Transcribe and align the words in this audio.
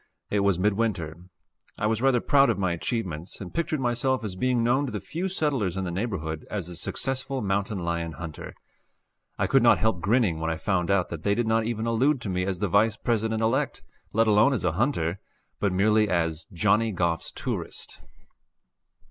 It 0.31 0.39
was 0.39 0.57
midwinter. 0.57 1.15
I 1.77 1.85
was 1.85 2.01
rather 2.01 2.19
proud 2.21 2.49
of 2.49 2.57
my 2.57 2.71
achievements, 2.71 3.39
and 3.39 3.53
pictured 3.53 3.79
myself 3.79 4.23
as 4.23 4.33
being 4.35 4.63
known 4.63 4.87
to 4.87 4.91
the 4.91 4.99
few 4.99 5.29
settlers 5.29 5.77
in 5.77 5.83
the 5.83 5.91
neighborhood 5.91 6.43
as 6.49 6.67
a 6.67 6.75
successful 6.75 7.39
mountain 7.43 7.77
lion 7.77 8.13
hunter. 8.13 8.55
I 9.37 9.45
could 9.45 9.61
not 9.61 9.77
help 9.77 10.01
grinning 10.01 10.39
when 10.39 10.49
I 10.49 10.55
found 10.57 10.89
out 10.89 11.09
that 11.09 11.21
they 11.21 11.35
did 11.35 11.45
not 11.45 11.65
even 11.65 11.85
allude 11.85 12.19
to 12.21 12.29
me 12.29 12.45
as 12.45 12.57
the 12.57 12.67
Vice 12.67 12.95
President 12.97 13.43
elect, 13.43 13.83
let 14.11 14.25
alone 14.25 14.53
as 14.53 14.63
a 14.63 14.71
hunter, 14.71 15.19
but 15.59 15.71
merely 15.71 16.09
as 16.09 16.47
"Johnny 16.51 16.91
Goff's 16.91 17.31
tourist." 17.31 18.01